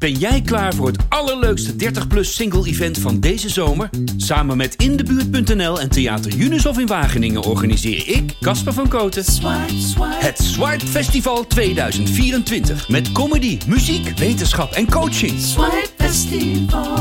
[0.00, 3.90] Ben jij klaar voor het allerleukste 30-plus single-event van deze zomer?
[4.16, 9.24] Samen met Indebuurt.nl en Theater Unisof in Wageningen organiseer ik, Casper van Koten,
[10.00, 12.88] het Swipe Festival 2024.
[12.88, 15.32] Met comedy, muziek, wetenschap en coaching.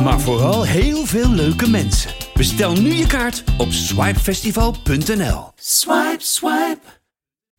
[0.04, 2.12] Maar vooral heel veel leuke mensen.
[2.34, 5.52] Bestel nu je kaart op swipefestival.nl.
[5.56, 6.80] Swipe, swipe.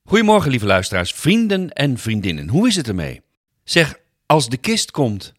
[0.04, 2.48] Goedemorgen, lieve luisteraars, vrienden en vriendinnen.
[2.48, 3.20] Hoe is het ermee?
[3.64, 3.98] Zeg,
[4.30, 5.32] als de kist komt,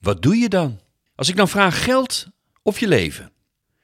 [0.00, 0.80] wat doe je dan?
[1.14, 2.26] Als ik dan vraag geld
[2.62, 3.32] of je leven,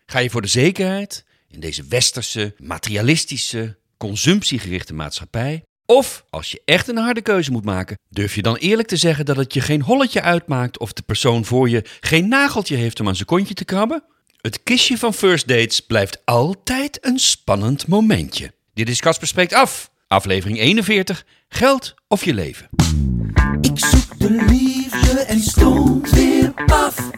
[0.06, 5.62] ga je voor de zekerheid in deze westerse, materialistische, consumptiegerichte maatschappij?
[5.86, 9.24] Of als je echt een harde keuze moet maken, durf je dan eerlijk te zeggen
[9.24, 13.08] dat het je geen holletje uitmaakt of de persoon voor je geen nageltje heeft om
[13.08, 14.04] aan zijn kontje te krabben?
[14.40, 18.52] Het kistje van First Dates blijft altijd een spannend momentje.
[18.74, 22.68] Dit is Casper Spreekt Af, aflevering 41, Geld of je leven.
[23.60, 27.10] Ik zoek de liefde en stond weer af.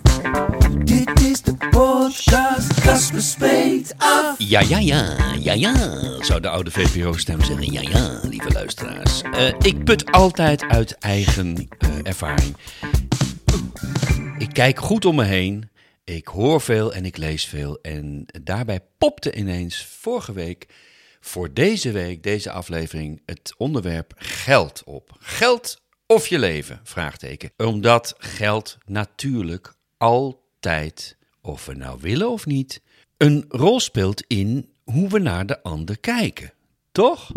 [0.84, 4.34] Dit is de podcast, spreekt af.
[4.38, 5.74] Ja, ja, ja, ja, ja,
[6.22, 7.72] zou de oude VPRO-stem zeggen.
[7.72, 9.22] Ja, ja, lieve luisteraars.
[9.22, 12.56] Eh, ik put altijd uit eigen eh, ervaring.
[14.38, 15.70] Ik kijk goed om me heen.
[16.04, 17.78] Ik hoor veel en ik lees veel.
[17.82, 20.66] En daarbij popte ineens vorige week,
[21.20, 25.16] voor deze week, deze aflevering, het onderwerp geld op.
[25.18, 26.80] Geld of je leven?
[26.82, 27.50] Vraagteken.
[27.56, 32.80] Omdat geld natuurlijk altijd, of we nou willen of niet,
[33.16, 36.52] een rol speelt in hoe we naar de ander kijken.
[36.92, 37.30] Toch?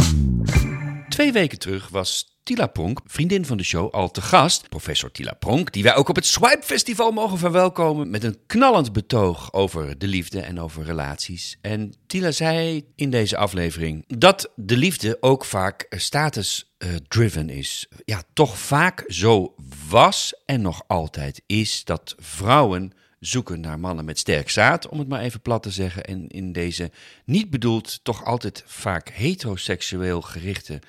[1.09, 4.69] Twee weken terug was Tila Pronk, vriendin van de show, al te gast.
[4.69, 8.09] Professor Tila Pronk, die wij ook op het Swipe Festival mogen verwelkomen.
[8.09, 11.58] Met een knallend betoog over de liefde en over relaties.
[11.61, 17.88] En Tila zei in deze aflevering dat de liefde ook vaak status-driven is.
[18.05, 19.55] Ja, toch vaak zo
[19.89, 25.08] was en nog altijd is dat vrouwen zoeken naar mannen met sterk zaad, om het
[25.08, 26.03] maar even plat te zeggen.
[26.03, 26.92] En in deze
[27.25, 30.80] niet bedoeld, toch altijd vaak heteroseksueel gerichte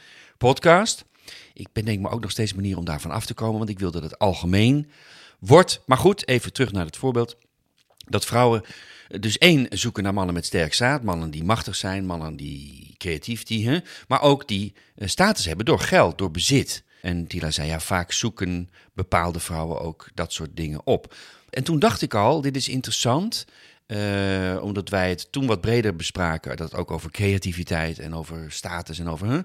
[0.40, 1.04] podcast.
[1.52, 3.90] Ik bedenk me ook nog steeds manier om daarvan af te komen, want ik wil
[3.90, 4.90] dat het algemeen
[5.38, 5.82] wordt.
[5.86, 7.36] Maar goed, even terug naar het voorbeeld.
[7.96, 8.62] Dat vrouwen
[9.08, 13.42] dus één zoeken naar mannen met sterk zaad, mannen die machtig zijn, mannen die creatief,
[13.42, 16.82] die, maar ook die eh, status hebben door geld, door bezit.
[17.02, 21.14] En Tila zei, ja, vaak zoeken bepaalde vrouwen ook dat soort dingen op.
[21.50, 23.46] En toen dacht ik al, dit is interessant,
[23.90, 28.98] eh, omdat wij het toen wat breder bespraken, dat ook over creativiteit en over status
[28.98, 29.44] en over...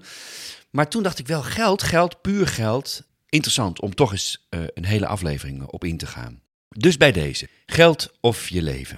[0.76, 4.84] Maar toen dacht ik wel, geld, geld, puur geld, interessant om toch eens eh, een
[4.84, 6.40] hele aflevering op in te gaan.
[6.68, 8.96] Dus bij deze, geld of je leven.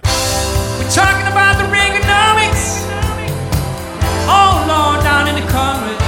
[0.93, 2.79] Talking about the Reaganomics.
[4.27, 6.03] Oh Lord, down in the Congress.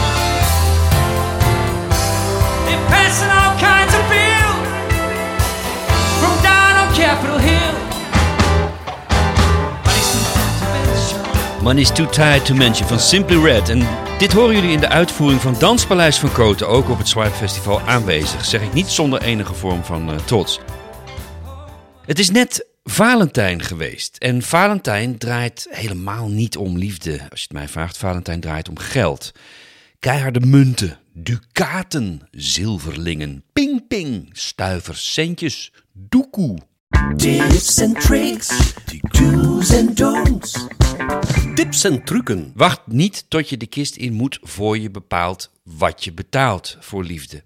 [2.65, 4.67] They're passing all kinds of bills.
[6.19, 7.89] From down on Capitol Hill.
[11.79, 13.69] It's too tired to mention van Simply Red.
[13.69, 17.35] En dit horen jullie in de uitvoering van Danspaleis van Koten, ook op het Swipe
[17.35, 18.45] Festival aanwezig.
[18.45, 20.59] Zeg ik niet zonder enige vorm van eh, trots.
[22.05, 24.17] Het is net Valentijn geweest.
[24.17, 27.11] En Valentijn draait helemaal niet om liefde.
[27.11, 29.31] Als je het mij vraagt, Valentijn draait om geld.
[29.99, 36.57] Keiharde munten, ducaten, zilverlingen, ping-ping, stuivers, centjes, doekoe.
[37.15, 38.73] Tips and tricks.
[39.11, 40.67] Do's and don'ts.
[41.55, 42.51] Tips en trucken.
[42.55, 47.03] Wacht niet tot je de kist in moet voor je bepaalt wat je betaalt voor
[47.03, 47.43] liefde.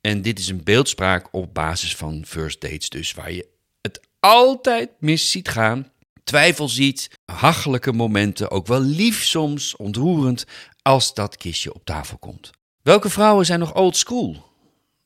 [0.00, 3.48] En dit is een beeldspraak op basis van first dates dus, waar je
[3.80, 5.92] het altijd mis ziet gaan.
[6.24, 10.44] Twijfel ziet, hachelijke momenten, ook wel lief soms, ontroerend,
[10.82, 12.50] als dat kistje op tafel komt.
[12.82, 14.46] Welke vrouwen zijn nog old school?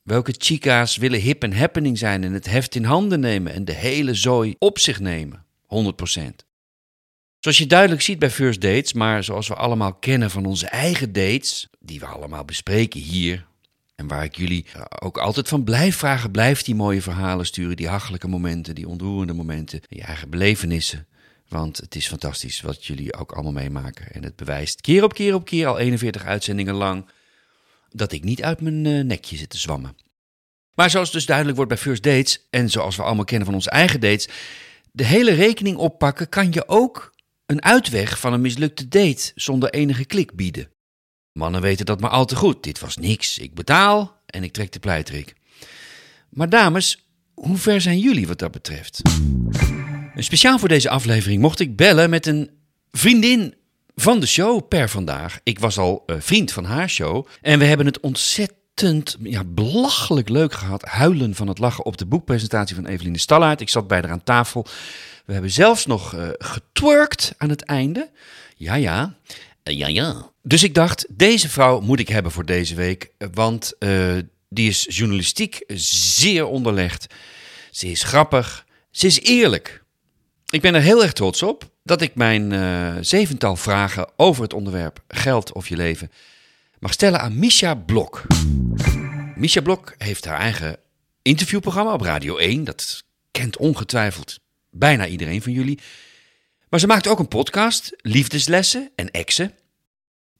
[0.03, 3.73] Welke chica's willen hip en happening zijn en het heft in handen nemen en de
[3.73, 5.45] hele zooi op zich nemen?
[5.63, 6.52] 100%.
[7.43, 11.13] Zoals je duidelijk ziet bij first dates, maar zoals we allemaal kennen van onze eigen
[11.13, 13.45] dates, die we allemaal bespreken hier.
[13.95, 17.75] En waar ik jullie eh, ook altijd van blijf vragen, blijf die mooie verhalen sturen,
[17.75, 21.07] die hachelijke momenten, die ontroerende momenten, je eigen belevenissen.
[21.47, 24.11] Want het is fantastisch wat jullie ook allemaal meemaken.
[24.11, 27.09] En het bewijst keer op keer op keer, al 41 uitzendingen lang,
[27.89, 29.97] dat ik niet uit mijn eh, nekje zit te zwammen.
[30.73, 33.69] Maar zoals dus duidelijk wordt bij first dates, en zoals we allemaal kennen van onze
[33.69, 34.27] eigen dates,
[34.91, 37.12] de hele rekening oppakken kan je ook
[37.45, 40.71] een uitweg van een mislukte date zonder enige klik bieden.
[41.31, 42.63] Mannen weten dat maar al te goed.
[42.63, 43.37] Dit was niks.
[43.37, 45.33] Ik betaal en ik trek de pleitrik.
[46.29, 49.01] Maar dames, hoe ver zijn jullie wat dat betreft?
[50.15, 52.49] En speciaal voor deze aflevering mocht ik bellen met een
[52.91, 53.55] vriendin
[53.95, 55.39] van de show per vandaag.
[55.43, 60.29] Ik was al eh, vriend van haar show en we hebben het ontzettend ja, belachelijk
[60.29, 60.83] leuk gehad.
[60.83, 63.61] Huilen van het lachen op de boekpresentatie van Eveline Stallaert.
[63.61, 64.65] Ik zat bij haar aan tafel.
[65.25, 68.09] We hebben zelfs nog uh, getwerkt aan het einde.
[68.55, 69.15] Ja, ja.
[69.63, 70.31] Uh, ja, ja.
[70.41, 73.11] Dus ik dacht, deze vrouw moet ik hebben voor deze week.
[73.33, 74.15] Want uh,
[74.49, 77.13] die is journalistiek zeer onderlegd.
[77.71, 78.65] Ze is grappig.
[78.91, 79.83] Ze is eerlijk.
[80.49, 85.03] Ik ben er heel erg trots op dat ik mijn zevental vragen over het onderwerp
[85.07, 86.11] geld of je leven
[86.83, 88.23] mag stellen aan Misha Blok.
[89.35, 90.77] Misha Blok heeft haar eigen
[91.21, 92.63] interviewprogramma op Radio 1.
[92.63, 94.39] Dat kent ongetwijfeld
[94.73, 95.79] bijna iedereen van jullie.
[96.69, 99.51] Maar ze maakt ook een podcast, Liefdeslessen en Exen.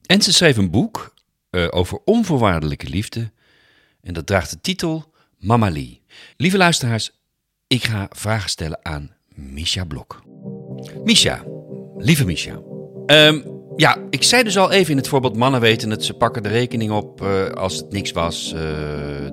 [0.05, 1.13] En ze schreef een boek
[1.51, 3.31] uh, over onvoorwaardelijke liefde.
[4.01, 6.01] En dat draagt de titel Mama Lee.
[6.37, 7.11] Lieve luisteraars,
[7.67, 10.23] ik ga vragen stellen aan Misha Blok.
[11.03, 11.43] Misha,
[11.97, 12.61] lieve Misha.
[13.05, 16.43] Um, ja, ik zei dus al even in het voorbeeld: mannen weten het, ze pakken
[16.43, 18.53] de rekening op uh, als het niks was.
[18.55, 18.61] Uh,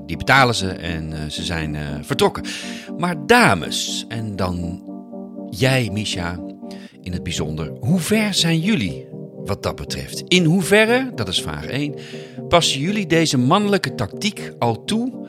[0.07, 2.45] die betalen ze en ze zijn vertrokken.
[2.99, 4.89] Maar dames, en dan
[5.51, 6.39] jij, Misha,
[7.01, 9.07] in het bijzonder, hoe ver zijn jullie
[9.45, 10.23] wat dat betreft?
[10.29, 11.95] In hoeverre, dat is vraag 1,
[12.49, 15.29] passen jullie deze mannelijke tactiek al toe?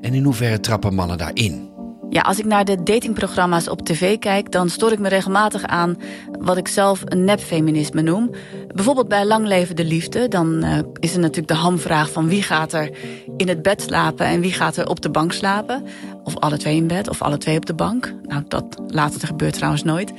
[0.00, 1.69] En in hoeverre trappen mannen daarin?
[2.10, 5.96] Ja, als ik naar de datingprogramma's op tv kijk, dan stoor ik me regelmatig aan
[6.38, 8.30] wat ik zelf een nepfeminisme noem.
[8.74, 12.42] Bijvoorbeeld bij Lang Leven de Liefde, dan uh, is er natuurlijk de hamvraag van wie
[12.42, 12.90] gaat er
[13.36, 15.84] in het bed slapen en wie gaat er op de bank slapen.
[16.24, 18.14] Of alle twee in bed, of alle twee op de bank.
[18.22, 20.12] Nou, dat later gebeurt trouwens nooit.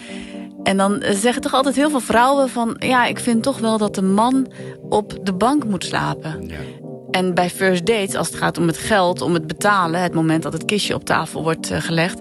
[0.63, 2.75] En dan zeggen toch altijd heel veel vrouwen van...
[2.79, 4.51] ja, ik vind toch wel dat de man
[4.89, 6.47] op de bank moet slapen.
[6.47, 6.80] Ja.
[7.11, 10.01] En bij first dates, als het gaat om het geld, om het betalen...
[10.01, 12.19] het moment dat het kistje op tafel wordt uh, gelegd...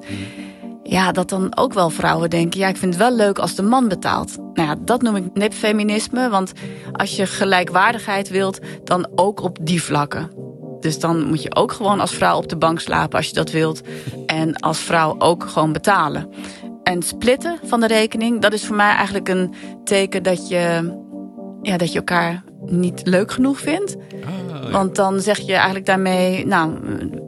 [0.82, 2.60] ja, dat dan ook wel vrouwen denken...
[2.60, 4.36] ja, ik vind het wel leuk als de man betaalt.
[4.54, 6.28] Nou ja, dat noem ik nepfeminisme.
[6.28, 6.52] Want
[6.92, 10.30] als je gelijkwaardigheid wilt, dan ook op die vlakken.
[10.80, 13.50] Dus dan moet je ook gewoon als vrouw op de bank slapen als je dat
[13.50, 13.80] wilt.
[14.26, 16.28] En als vrouw ook gewoon betalen.
[16.82, 19.54] En splitten van de rekening, dat is voor mij eigenlijk een
[19.84, 20.92] teken dat je,
[21.62, 23.96] ja, dat je elkaar niet leuk genoeg vindt.
[24.70, 26.72] Want dan zeg je eigenlijk daarmee, nou,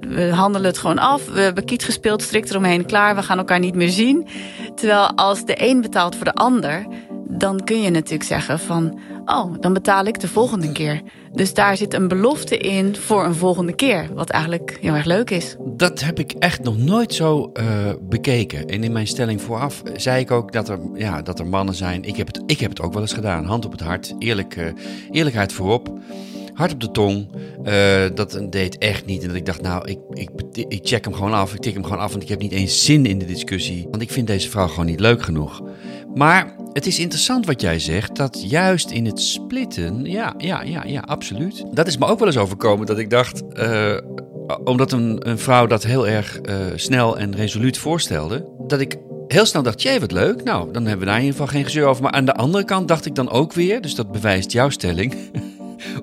[0.01, 1.29] we handelen het gewoon af.
[1.29, 3.15] We hebben kiet gespeeld, strikt eromheen, klaar.
[3.15, 4.27] We gaan elkaar niet meer zien.
[4.75, 6.87] Terwijl als de een betaalt voor de ander,
[7.29, 11.03] dan kun je natuurlijk zeggen van, oh, dan betaal ik de volgende keer.
[11.33, 15.31] Dus daar zit een belofte in voor een volgende keer, wat eigenlijk heel erg leuk
[15.31, 15.57] is.
[15.61, 17.65] Dat heb ik echt nog nooit zo uh,
[18.01, 18.67] bekeken.
[18.67, 22.05] En in mijn stelling vooraf zei ik ook dat er, ja, dat er mannen zijn.
[22.05, 24.57] Ik heb, het, ik heb het ook wel eens gedaan, hand op het hart, eerlijk,
[24.57, 24.67] uh,
[25.11, 25.99] eerlijkheid voorop.
[26.55, 27.29] Hart op de tong.
[27.65, 29.23] Uh, dat deed echt niet.
[29.23, 30.31] En dat ik dacht, nou, ik, ik,
[30.69, 31.55] ik check hem gewoon af.
[31.55, 33.87] Ik tik hem gewoon af, want ik heb niet eens zin in de discussie.
[33.91, 35.63] Want ik vind deze vrouw gewoon niet leuk genoeg.
[36.15, 40.85] Maar het is interessant wat jij zegt, dat juist in het splitten, ja, ja, ja,
[40.85, 41.65] ja, absoluut.
[41.73, 43.97] Dat is me ook wel eens overkomen, dat ik dacht, uh,
[44.65, 48.97] omdat een, een, vrouw dat heel erg uh, snel en resoluut voorstelde, dat ik
[49.27, 51.65] heel snel dacht, jee, wat leuk, nou, dan hebben we daar in ieder geval geen
[51.65, 52.03] gezeur over.
[52.03, 55.15] Maar aan de andere kant dacht ik dan ook weer, dus dat bewijst jouw stelling...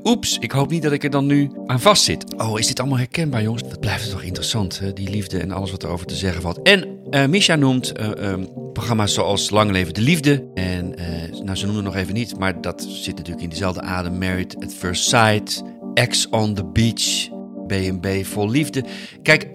[0.04, 2.36] Oeps, ik hoop niet dat ik er dan nu aan vastzit.
[2.38, 3.64] Oh, is dit allemaal herkenbaar, jongens?
[3.70, 4.94] Dat blijft toch interessant, hè?
[4.94, 6.62] die liefde en alles wat erover te zeggen valt.
[6.62, 10.48] En uh, Misha noemt uh, um, programma's zoals Lang Leven de Liefde.
[10.54, 13.82] En uh, nou, ze noemen het nog even niet, maar dat zit natuurlijk in dezelfde
[13.82, 14.18] adem.
[14.18, 15.64] Married at First Sight,
[15.94, 17.30] Ex on the Beach,
[17.68, 18.84] B&B Vol Liefde.
[19.22, 19.48] Kijk,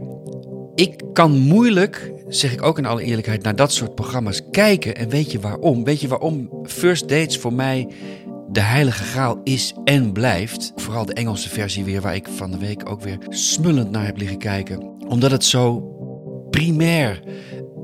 [0.75, 4.97] ik kan moeilijk, zeg ik ook in alle eerlijkheid, naar dat soort programma's kijken.
[4.97, 5.85] En weet je waarom?
[5.85, 7.88] Weet je waarom First Dates voor mij
[8.54, 10.73] de heilige graal is en blijft.
[10.76, 14.16] Vooral de Engelse versie weer, waar ik van de week ook weer smullend naar heb
[14.16, 14.82] liggen kijken.
[15.08, 15.80] Omdat het zo
[16.50, 17.23] primair,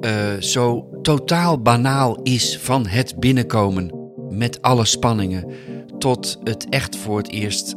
[0.01, 0.11] uh,
[0.41, 5.53] zo totaal banaal is van het binnenkomen met alle spanningen
[5.99, 7.75] tot het echt voor het eerst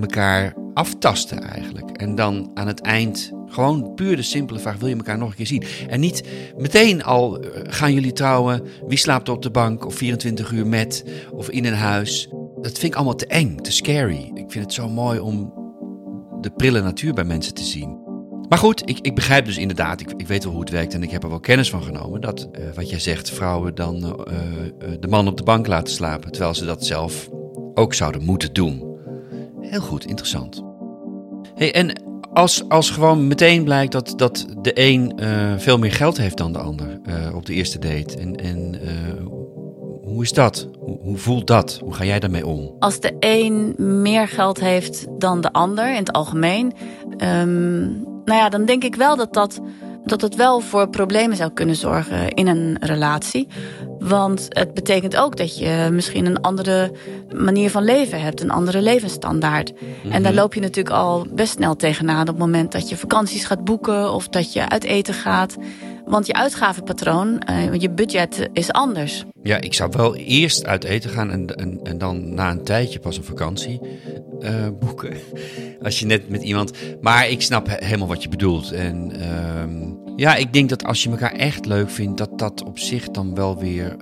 [0.00, 1.90] elkaar aftasten eigenlijk.
[1.90, 5.34] En dan aan het eind gewoon puur de simpele vraag: wil je elkaar nog een
[5.34, 5.62] keer zien?
[5.88, 6.22] En niet
[6.56, 11.04] meteen al eh, gaan jullie trouwen, wie slaapt op de bank of 24 uur met
[11.32, 12.28] of in een huis.
[12.60, 14.30] Dat vind ik allemaal te eng, te scary.
[14.34, 15.52] Ik vind het zo mooi om
[16.40, 18.02] de prille natuur bij mensen te zien.
[18.48, 21.02] Maar goed, ik, ik begrijp dus inderdaad, ik, ik, weet wel hoe het werkt en
[21.02, 22.20] ik heb er wel kennis van genomen.
[22.20, 24.34] Dat uh, wat jij zegt, vrouwen dan uh,
[25.00, 26.30] de man op de bank laten slapen.
[26.30, 27.28] Terwijl ze dat zelf
[27.74, 28.98] ook zouden moeten doen.
[29.60, 30.62] Heel goed, interessant.
[31.54, 32.02] Hey, en
[32.34, 36.52] als, als gewoon meteen blijkt dat, dat de een uh, veel meer geld heeft dan
[36.52, 38.16] de ander uh, op de eerste date.
[38.18, 38.90] En, en uh,
[40.02, 40.68] hoe is dat?
[40.78, 41.78] Hoe, voelt dat?
[41.82, 42.74] Hoe ga jij daarmee om?
[42.78, 46.72] Als de een meer geld heeft dan de ander in het algemeen.
[47.18, 49.60] Um, nou ja, dan denk ik wel dat dat
[50.04, 53.48] dat het wel voor problemen zou kunnen zorgen in een relatie.
[53.98, 56.92] Want het betekent ook dat je misschien een andere
[57.34, 59.72] manier van leven hebt, een andere levensstandaard.
[60.10, 63.44] En daar loop je natuurlijk al best snel tegenaan op het moment dat je vakanties
[63.44, 65.56] gaat boeken of dat je uit eten gaat.
[66.04, 69.24] Want je uitgavenpatroon, uh, je budget is anders.
[69.42, 72.98] Ja, ik zou wel eerst uit eten gaan en, en, en dan na een tijdje
[72.98, 73.80] pas een vakantie
[74.40, 75.16] uh, boeken.
[75.82, 76.72] Als je net met iemand.
[77.00, 78.72] Maar ik snap helemaal wat je bedoelt.
[78.72, 82.78] En uh, ja, ik denk dat als je elkaar echt leuk vindt, dat dat op
[82.78, 83.96] zich dan wel weer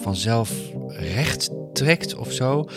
[0.00, 0.50] vanzelf
[0.88, 2.68] recht trekt of zo.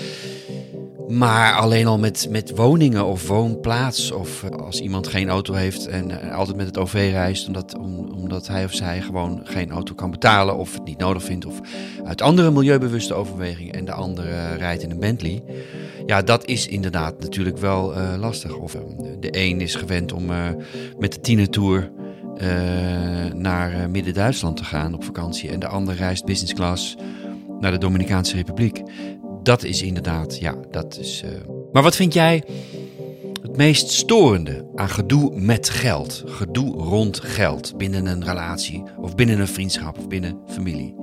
[1.08, 4.12] Maar alleen al met, met woningen of woonplaats.
[4.12, 7.48] Of eh, als iemand geen auto heeft en uh, altijd met het OV reist.
[7.48, 10.58] Omdat, om, omdat hij of zij gewoon geen auto kan betalen.
[10.58, 11.46] Of het niet nodig vindt.
[11.46, 11.60] Of
[12.04, 13.74] uit andere milieubewuste overwegingen.
[13.74, 15.44] En de andere rijdt in een Bentley.
[16.06, 18.56] Ja, dat is inderdaad natuurlijk wel uh, lastig.
[18.56, 18.78] Of
[19.20, 20.26] de een is gewend om
[21.00, 21.92] met de tienertour
[23.36, 25.50] naar Midden-Duitsland te gaan op vakantie.
[25.50, 26.96] En de ander reist business class
[27.60, 28.82] naar de Dominicaanse Republiek
[29.44, 31.24] dat is inderdaad, ja, dat is.
[31.26, 31.32] Uh...
[31.72, 32.44] Maar wat vind jij
[33.42, 36.24] het meest storende aan gedoe met geld?
[36.26, 41.01] Gedoe rond geld binnen een relatie of binnen een vriendschap of binnen familie?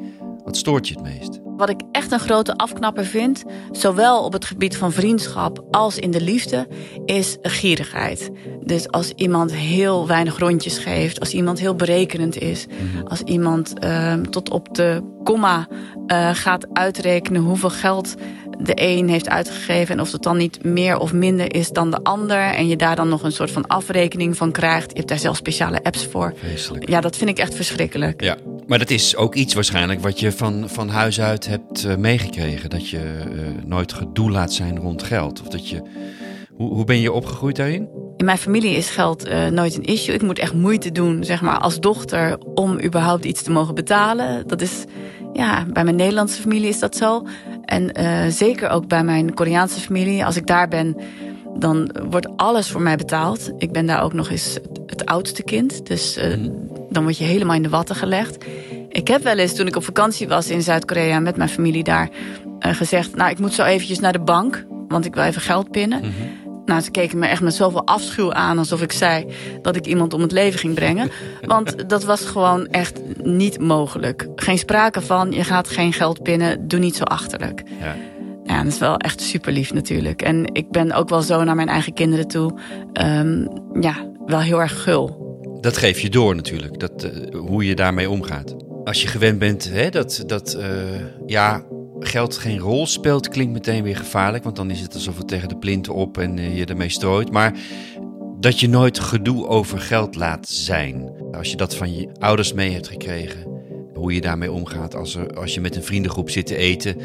[0.48, 1.40] Wat stoort je het meest?
[1.56, 6.10] Wat ik echt een grote afknapper vind, zowel op het gebied van vriendschap als in
[6.10, 6.68] de liefde,
[7.04, 8.30] is gierigheid.
[8.64, 13.06] Dus als iemand heel weinig rondjes geeft, als iemand heel berekenend is, mhm.
[13.06, 15.68] als iemand uh, tot op de komma
[16.06, 18.14] uh, gaat uitrekenen hoeveel geld
[18.58, 22.02] de een heeft uitgegeven en of het dan niet meer of minder is dan de
[22.02, 24.90] ander en je daar dan nog een soort van afrekening van krijgt.
[24.90, 26.32] Je hebt daar zelf speciale apps voor.
[26.36, 26.88] Vreselijk.
[26.88, 28.22] Ja, dat vind ik echt verschrikkelijk.
[28.22, 28.36] Ja,
[28.66, 32.70] maar dat is ook iets waarschijnlijk wat je van, van huis uit hebt uh, meegekregen.
[32.70, 32.98] Dat je
[33.32, 35.40] uh, nooit gedoe laat zijn rond geld.
[35.40, 35.82] Of dat je...
[36.54, 37.88] Hoe, hoe ben je opgegroeid daarin?
[38.16, 40.14] In mijn familie is geld uh, nooit een issue.
[40.14, 44.46] Ik moet echt moeite doen, zeg maar, als dochter om überhaupt iets te mogen betalen.
[44.46, 44.84] Dat is,
[45.32, 47.26] ja, bij mijn Nederlandse familie is dat zo.
[47.68, 50.24] En uh, zeker ook bij mijn Koreaanse familie.
[50.24, 50.96] Als ik daar ben,
[51.58, 53.50] dan wordt alles voor mij betaald.
[53.58, 55.86] Ik ben daar ook nog eens het oudste kind.
[55.86, 56.48] Dus uh,
[56.90, 58.44] dan word je helemaal in de watten gelegd.
[58.88, 62.08] Ik heb wel eens, toen ik op vakantie was in Zuid-Korea met mijn familie daar,
[62.66, 65.70] uh, gezegd: Nou, ik moet zo eventjes naar de bank, want ik wil even geld
[65.70, 65.98] pinnen.
[65.98, 66.37] Mm -hmm.
[66.68, 69.26] Nou, ze keken me echt met zoveel afschuw aan alsof ik zei
[69.62, 71.10] dat ik iemand om het leven ging brengen.
[71.46, 74.28] Want dat was gewoon echt niet mogelijk.
[74.36, 77.62] Geen sprake van, je gaat geen geld pinnen, doe niet zo achterlijk.
[77.80, 77.96] Ja.
[78.44, 80.22] Ja, dat is wel echt super lief natuurlijk.
[80.22, 82.58] En ik ben ook wel zo naar mijn eigen kinderen toe.
[83.02, 83.48] Um,
[83.80, 83.94] ja,
[84.26, 85.26] wel heel erg gul.
[85.60, 88.56] Dat geef je door natuurlijk, dat, uh, hoe je daarmee omgaat.
[88.84, 90.64] Als je gewend bent hè, dat, dat uh,
[91.26, 91.62] ja,
[92.00, 94.44] geld geen rol speelt, klinkt meteen weer gevaarlijk.
[94.44, 97.30] Want dan is het alsof het tegen de plinten op en uh, je ermee strooit.
[97.30, 97.54] Maar
[98.40, 101.10] dat je nooit gedoe over geld laat zijn.
[101.32, 103.46] Als je dat van je ouders mee hebt gekregen.
[103.94, 106.96] Hoe je daarmee omgaat als, er, als je met een vriendengroep zit te eten.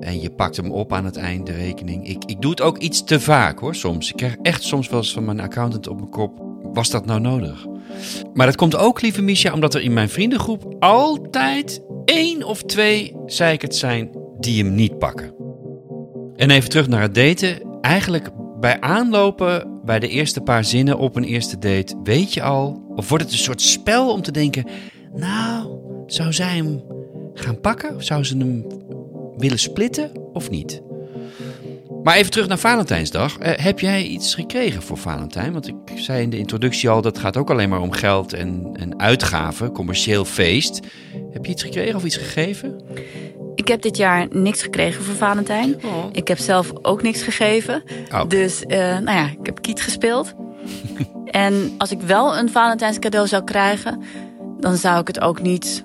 [0.00, 2.08] En je pakt hem op aan het eind, de rekening.
[2.08, 4.10] Ik, ik doe het ook iets te vaak hoor, soms.
[4.10, 6.50] Ik krijg echt soms wel eens van mijn accountant op mijn kop.
[6.72, 7.66] Was dat nou nodig?
[8.34, 13.16] Maar dat komt ook, lieve Misha, omdat er in mijn vriendengroep altijd één of twee
[13.26, 15.34] zeikert zijn die hem niet pakken.
[16.36, 17.80] En even terug naar het daten.
[17.80, 18.30] Eigenlijk
[18.60, 23.08] bij aanlopen, bij de eerste paar zinnen op een eerste date, weet je al, of
[23.08, 24.64] wordt het een soort spel om te denken:
[25.14, 26.82] Nou, zou zij hem
[27.34, 28.04] gaan pakken?
[28.04, 28.66] Zou ze hem
[29.36, 30.82] willen splitten of niet?
[32.02, 33.38] Maar even terug naar Valentijnsdag.
[33.38, 35.52] Uh, heb jij iets gekregen voor Valentijn?
[35.52, 38.70] Want ik zei in de introductie al, dat gaat ook alleen maar om geld en,
[38.72, 40.80] en uitgaven, commercieel feest.
[41.30, 42.80] Heb je iets gekregen of iets gegeven?
[43.62, 45.74] Ik heb dit jaar niks gekregen voor Valentijn.
[45.84, 46.04] Oh.
[46.12, 47.82] Ik heb zelf ook niks gegeven.
[48.12, 48.28] Oh.
[48.28, 50.34] Dus, uh, nou ja, ik heb kiet gespeeld.
[51.24, 54.02] en als ik wel een Valentijns cadeau zou krijgen,
[54.60, 55.84] dan zou ik het ook niet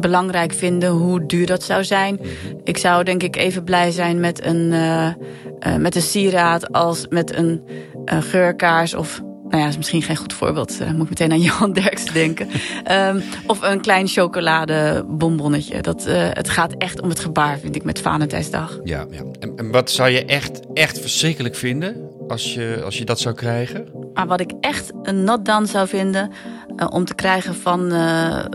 [0.00, 2.20] belangrijk vinden hoe duur dat zou zijn.
[2.64, 7.06] Ik zou denk ik even blij zijn met een, uh, uh, met een sieraad als
[7.08, 7.62] met een
[8.04, 9.22] uh, geurkaars of
[9.52, 10.80] nou ja, is misschien geen goed voorbeeld.
[10.80, 12.48] Uh, moet ik meteen aan Johan Derks denken.
[12.90, 15.82] um, of een klein chocoladebonbonnetje.
[15.82, 18.78] Dat, uh, het gaat echt om het gebaar, vind ik, met Valentijnsdag.
[18.84, 19.22] Ja, ja.
[19.40, 23.34] En, en, wat zou je echt, echt verschrikkelijk vinden als je, als je dat zou
[23.34, 23.88] krijgen?
[24.14, 26.30] Maar wat ik echt een nat dan zou vinden
[26.76, 27.92] uh, om te krijgen van,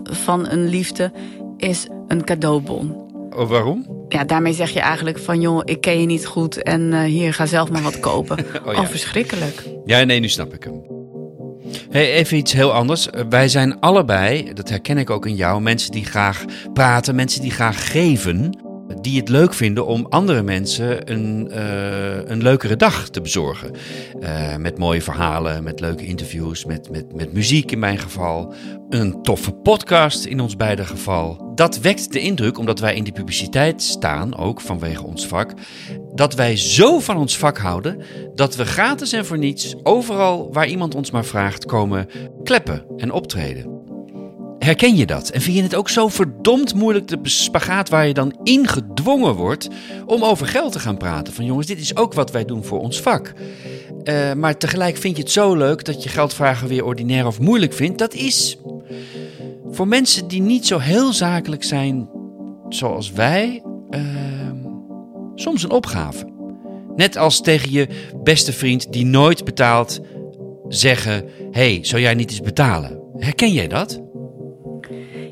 [0.03, 1.11] van een liefde,
[1.57, 3.06] is een cadeaubon.
[3.45, 4.05] Waarom?
[4.09, 7.33] Ja, daarmee zeg je eigenlijk van joh, ik ken je niet goed en uh, hier
[7.33, 8.37] ga zelf maar wat kopen.
[8.65, 8.79] oh, ja.
[8.79, 9.63] oh, verschrikkelijk.
[9.85, 10.95] Ja, nee, nu snap ik hem.
[11.89, 13.07] Hey, even iets heel anders.
[13.29, 17.51] Wij zijn allebei, dat herken ik ook in jou, mensen die graag praten, mensen die
[17.51, 18.66] graag geven.
[19.01, 23.71] Die het leuk vinden om andere mensen een, uh, een leukere dag te bezorgen.
[24.19, 28.53] Uh, met mooie verhalen, met leuke interviews, met, met, met muziek in mijn geval.
[28.89, 33.13] Een toffe podcast in ons beide geval dat wekt de indruk, omdat wij in die
[33.13, 35.53] publiciteit staan, ook vanwege ons vak,
[36.13, 38.01] dat wij zo van ons vak houden
[38.35, 42.07] dat we gratis en voor niets overal waar iemand ons maar vraagt komen
[42.43, 43.76] kleppen en optreden.
[44.59, 45.29] Herken je dat?
[45.29, 49.67] En vind je het ook zo verdomd moeilijk, de spagaat waar je dan ingedwongen wordt
[50.05, 51.33] om over geld te gaan praten?
[51.33, 53.33] Van jongens, dit is ook wat wij doen voor ons vak.
[54.03, 57.73] Uh, maar tegelijk vind je het zo leuk dat je geldvragen weer ordinair of moeilijk
[57.73, 57.97] vindt.
[57.99, 58.57] Dat is
[59.71, 62.09] voor mensen die niet zo heel zakelijk zijn
[62.69, 64.01] zoals wij, uh,
[65.35, 66.35] soms een opgave.
[66.95, 67.87] Net als tegen je
[68.23, 69.99] beste vriend die nooit betaalt
[70.67, 72.99] zeggen: hey, zou jij niet eens betalen?
[73.17, 74.01] Herken jij dat?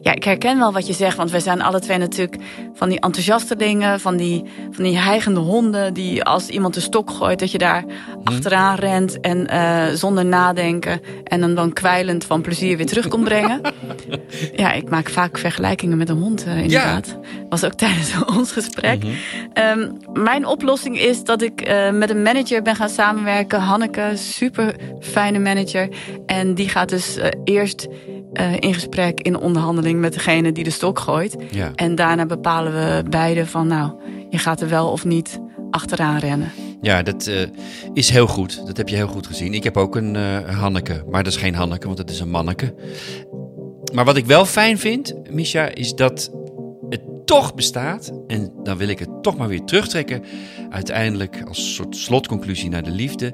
[0.05, 2.41] Ja, ik herken wel wat je zegt, want wij zijn alle twee natuurlijk
[2.73, 7.09] van die enthousiaste dingen, van die, van die heigende honden, die als iemand de stok
[7.09, 7.87] gooit, dat je daar hm.
[8.23, 13.23] achteraan rent en uh, zonder nadenken en dan, dan kwijlend van plezier weer terug komt
[13.23, 13.61] brengen.
[14.55, 17.07] ja, ik maak vaak vergelijkingen met een hond, uh, inderdaad.
[17.07, 17.29] Ja.
[17.49, 19.03] Was ook tijdens ons gesprek.
[19.03, 19.11] Mm
[19.53, 19.79] -hmm.
[19.79, 23.59] um, mijn oplossing is dat ik uh, met een manager ben gaan samenwerken.
[23.59, 25.89] Hanneke, super fijne manager.
[26.25, 27.87] En die gaat dus eerst
[28.39, 31.35] uh, in gesprek, in onderhandeling met degene die de stok gooit.
[31.51, 31.71] Ja.
[31.75, 33.91] En daarna bepalen we beide van, nou,
[34.29, 35.39] je gaat er wel of niet
[35.69, 36.51] achteraan rennen.
[36.81, 37.41] Ja, dat uh,
[37.93, 38.65] is heel goed.
[38.65, 39.53] Dat heb je heel goed gezien.
[39.53, 42.29] Ik heb ook een uh, Hanneke, maar dat is geen Hanneke, want het is een
[42.29, 42.73] manneke.
[43.93, 46.31] Maar wat ik wel fijn vind, Misha, is dat
[46.89, 48.13] het toch bestaat.
[48.27, 50.23] En dan wil ik het toch maar weer terugtrekken.
[50.69, 53.33] Uiteindelijk als soort slotconclusie naar de liefde.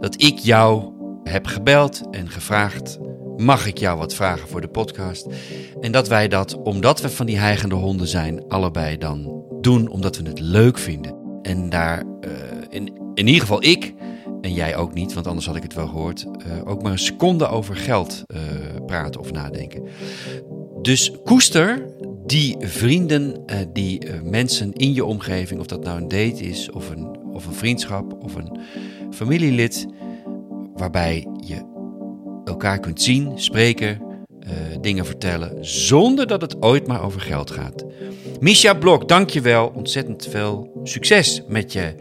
[0.00, 0.92] Dat ik jou
[1.22, 2.98] heb gebeld en gevraagd
[3.38, 5.26] mag ik jou wat vragen voor de podcast?
[5.80, 10.16] En dat wij dat, omdat we van die heigende honden zijn, allebei dan doen omdat
[10.16, 11.14] we het leuk vinden.
[11.42, 12.30] En daar, uh,
[12.68, 13.94] in, in ieder geval ik,
[14.40, 16.98] en jij ook niet, want anders had ik het wel gehoord, uh, ook maar een
[16.98, 18.40] seconde over geld uh,
[18.86, 19.82] praten of nadenken.
[20.82, 21.86] Dus koester
[22.26, 27.18] die vrienden, die mensen in je omgeving, of dat nou een date is, of een,
[27.32, 28.58] of een vriendschap, of een
[29.10, 29.86] familielid,
[30.74, 31.26] waarbij
[32.48, 34.00] elkaar kunt zien, spreken,
[34.48, 37.84] uh, dingen vertellen, zonder dat het ooit maar over geld gaat.
[38.40, 39.72] Misha Blok, dankjewel.
[39.74, 41.94] Ontzettend veel succes met je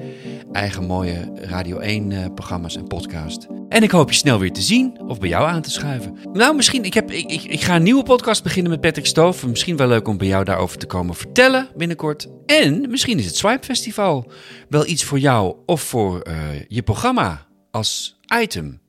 [0.52, 3.48] eigen mooie Radio 1-programma's eh, en podcast.
[3.70, 6.18] En ik hoop je snel weer te zien of bij jou aan te schuiven.
[6.34, 9.46] Nou, misschien, ik, heb, ik, ik, ga een nieuwe podcast beginnen met Patrick Stoof.
[9.46, 12.28] Misschien wel leuk om bij jou daarover te komen vertellen binnenkort.
[12.46, 14.32] En misschien is het Swipe Festival
[14.70, 16.36] wel iets voor jou of voor uh,
[16.68, 18.80] je programma als item.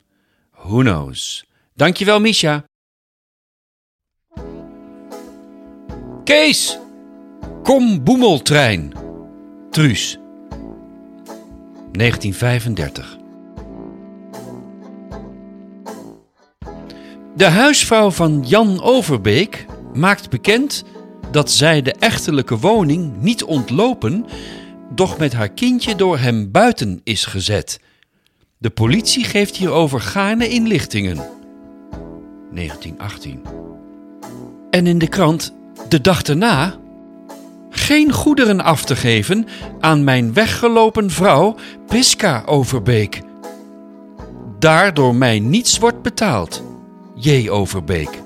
[0.53, 1.48] Who knows?
[1.79, 2.65] Dankjewel, Misha.
[6.25, 6.79] Kees!
[7.63, 8.93] Kom boemeltrein.
[9.71, 10.19] Truus.
[11.93, 13.17] 1935.
[17.37, 20.85] De huisvrouw van Jan Overbeek maakt bekend
[21.31, 24.27] dat zij de echtelijke woning niet ontlopen,
[24.95, 27.81] doch met haar kindje door hem buiten is gezet.
[28.59, 31.38] De politie geeft hierover gaarne inlichtingen.
[32.51, 33.43] 1918.
[34.71, 35.55] En in de krant
[35.89, 36.75] de dag erna
[37.71, 39.47] geen goederen af te geven
[39.81, 41.57] aan mijn weggelopen vrouw
[41.87, 43.23] Priska Overbeek.
[44.59, 46.63] Daardoor mij niets wordt betaald.
[47.15, 47.49] J.
[47.49, 48.23] Overbeek.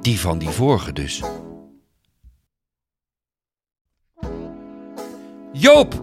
[0.00, 1.22] Die van die vorige dus.
[5.52, 6.02] Joop,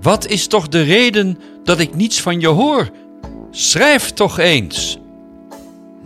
[0.00, 2.90] wat is toch de reden dat ik niets van je hoor?
[3.50, 4.98] Schrijf toch eens.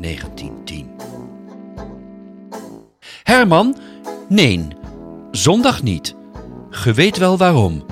[0.00, 0.90] 1910.
[3.22, 3.76] Herman,
[4.28, 4.68] nee,
[5.30, 6.14] zondag niet.
[6.70, 7.84] Ge weet wel waarom.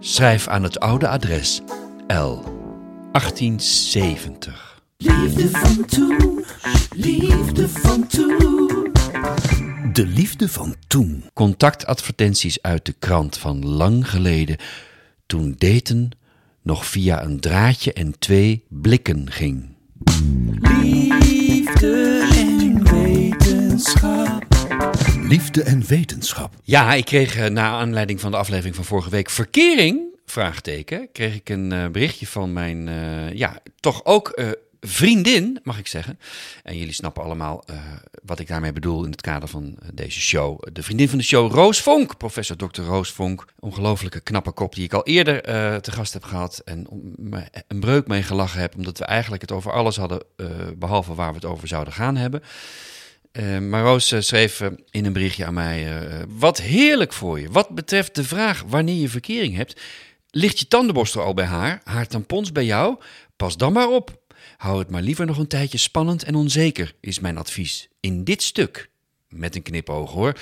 [0.00, 1.60] Schrijf aan het oude adres
[2.06, 2.42] L.
[3.12, 4.82] 1870.
[4.96, 6.44] Liefde van toen,
[6.90, 8.92] liefde van toen.
[9.92, 11.24] De liefde van toen.
[11.34, 14.56] Contactadvertenties uit de krant van lang geleden,
[15.26, 16.10] toen daten
[16.62, 19.68] nog via een draadje en twee blikken ging.
[20.82, 24.44] Liefde en wetenschap.
[25.28, 26.54] Liefde en wetenschap.
[26.62, 31.34] Ja, ik kreeg uh, na aanleiding van de aflevering van vorige week verkering, vraagteken, kreeg
[31.34, 34.42] ik een uh, berichtje van mijn, uh, ja, toch ook
[34.86, 36.18] vriendin, mag ik zeggen.
[36.62, 37.76] En jullie snappen allemaal uh,
[38.22, 40.62] wat ik daarmee bedoel in het kader van eh, deze show.
[40.72, 42.80] De vriendin van de show, Roos Vonk, professor Dr.
[42.80, 43.44] Roos Vonk.
[43.58, 46.62] Ongelofelijke knappe kop die ik al eerder uh, te gast heb gehad.
[46.64, 46.86] En
[47.68, 50.22] een breuk mee gelachen heb, omdat we eigenlijk het over alles hadden,
[50.76, 52.42] behalve waar we het over zouden gaan hebben.
[53.68, 55.86] maar Roos schreef in een berichtje aan mij:
[56.28, 57.50] Wat heerlijk voor je.
[57.50, 59.80] Wat betreft de vraag wanneer je verkering hebt,
[60.30, 62.96] ligt je tandenborstel al bij haar, haar tampons bij jou?
[63.36, 64.21] Pas dan maar op.
[64.62, 68.42] Hou het maar liever nog een tijdje spannend en onzeker, is mijn advies in dit
[68.42, 68.90] stuk.
[69.28, 70.38] Met een knipoog hoor.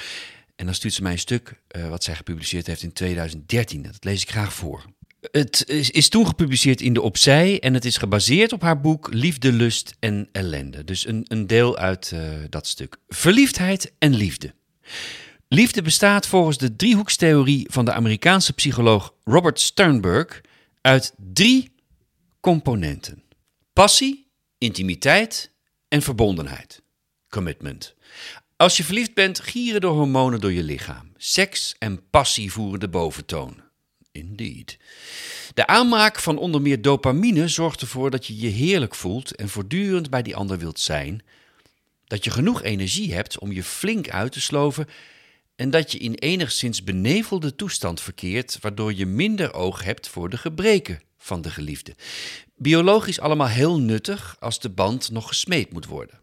[0.56, 3.82] En dan stuurt ze mij een stuk eh, wat zij gepubliceerd heeft in 2013.
[3.82, 4.84] Dat lees ik graag voor.
[5.20, 9.52] Het is, toen gepubliceerd in de Opzij en het is gebaseerd op haar boek Liefde,
[9.52, 10.84] Lust en Ellende.
[10.84, 12.96] Dus een, een deel uit eh, dat stuk.
[13.08, 14.54] Verliefdheid en liefde.
[15.48, 20.40] Liefde bestaat volgens de driehoekstheorie van de Amerikaanse psycholoog Robert Sternberg
[20.80, 21.70] uit drie
[22.40, 23.22] componenten:
[23.72, 25.50] passie, intimiteit
[25.88, 26.82] en verbondenheid.
[27.28, 27.94] Commitment.
[28.56, 31.12] Als je verliefd bent, gieren de hormonen door je lichaam.
[31.16, 33.62] Seks en passie voeren de boventoon.
[34.12, 34.78] Indeed.
[35.54, 40.10] De aanmaak van onder meer dopamine zorgt ervoor dat je je heerlijk voelt en voortdurend
[40.10, 41.22] bij die ander wilt zijn.
[42.04, 44.88] Dat je genoeg energie hebt om je flink uit te sloven
[45.56, 50.36] en dat je in enigszins benevelde toestand verkeert, waardoor je minder oog hebt voor de
[50.36, 51.94] gebreken van de geliefde.
[52.56, 56.20] Biologisch allemaal heel nuttig als de band nog gesmeed moet worden.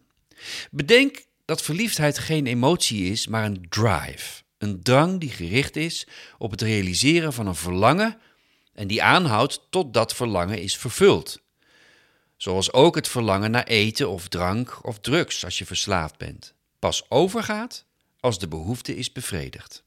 [0.70, 4.42] Bedenk dat verliefdheid geen emotie is, maar een drive.
[4.58, 6.06] Een drang die gericht is
[6.38, 8.18] op het realiseren van een verlangen
[8.72, 11.40] en die aanhoudt tot dat verlangen is vervuld.
[12.36, 16.54] Zoals ook het verlangen naar eten of drank of drugs als je verslaafd bent.
[16.78, 17.84] Pas overgaat
[18.20, 19.82] als de behoefte is bevredigd.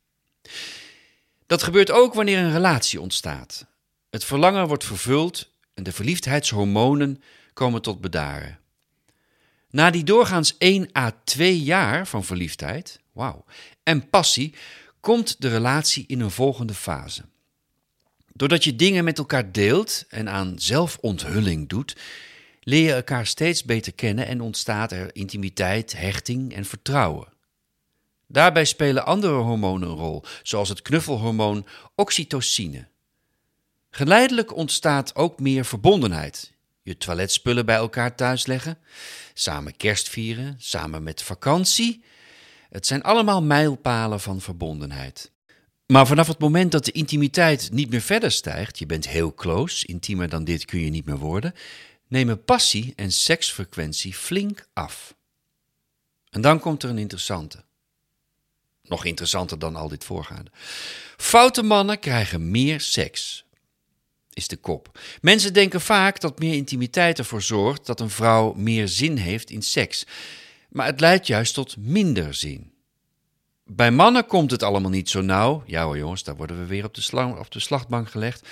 [1.46, 3.66] Dat gebeurt ook wanneer een relatie ontstaat.
[4.12, 8.60] Het verlangen wordt vervuld en de verliefdheidshormonen komen tot bedaren.
[9.70, 13.46] Na die doorgaans 1 à 2 jaar van verliefdheid wauw,
[13.84, 14.54] en passie
[15.00, 17.24] komt de relatie in een volgende fase.
[18.34, 21.96] Doordat je dingen met elkaar deelt en aan zelfonthulling doet,
[22.60, 27.28] leer je elkaar steeds beter kennen en ontstaat er intimiteit, hechting en vertrouwen.
[28.28, 32.91] Daarbij spelen andere hormonen een rol, zoals het knuffelhormoon oxytocine.
[33.92, 36.52] Geleidelijk ontstaat ook meer verbondenheid.
[36.82, 38.78] Je toiletspullen bij elkaar thuis leggen,
[39.34, 42.04] samen kerst vieren, samen met vakantie.
[42.70, 45.32] Het zijn allemaal mijlpalen van verbondenheid.
[45.86, 49.88] Maar vanaf het moment dat de intimiteit niet meer verder stijgt, je bent heel close,
[49.88, 51.54] intiemer dan dit kun je niet meer worden,
[52.08, 55.16] nemen passie en seksfrequentie flink af.
[56.30, 57.64] En dan komt er een interessante.
[58.84, 60.52] Nog interessanter dan al dit voorgaande.
[61.18, 63.46] Foute mannen krijgen meer seks.
[64.34, 65.00] Is de kop.
[65.22, 69.62] Mensen denken vaak dat meer intimiteit ervoor zorgt dat een vrouw meer zin heeft in
[69.62, 70.06] seks.
[70.70, 72.72] Maar het leidt juist tot minder zin.
[73.66, 75.64] Bij mannen komt het allemaal niet zo nauw.
[75.66, 78.48] Ja hoor jongens, daar worden we weer op de, slang, op de slachtbank gelegd.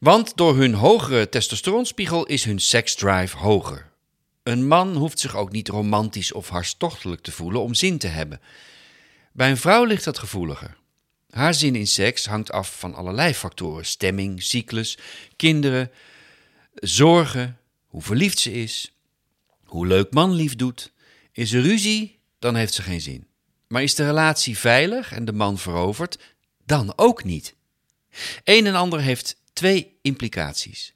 [0.00, 3.90] Want door hun hogere testosteronspiegel is hun seksdrive hoger.
[4.42, 8.40] Een man hoeft zich ook niet romantisch of hartstochtelijk te voelen om zin te hebben.
[9.32, 10.76] Bij een vrouw ligt dat gevoeliger.
[11.36, 14.98] Haar zin in seks hangt af van allerlei factoren: stemming, cyclus,
[15.36, 15.90] kinderen,
[16.74, 18.96] zorgen, hoe verliefd ze is,
[19.64, 20.92] hoe leuk man lief doet.
[21.32, 23.26] Is er ruzie, dan heeft ze geen zin.
[23.68, 26.18] Maar is de relatie veilig en de man veroverd,
[26.64, 27.54] dan ook niet.
[28.44, 30.94] Een en ander heeft twee implicaties.